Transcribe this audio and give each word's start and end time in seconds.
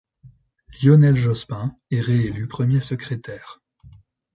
Lionel 0.81 1.15
Jospin 1.15 1.77
est 1.91 2.01
réélu 2.01 2.47
premier 2.47 2.81
secrétaire. 2.81 3.61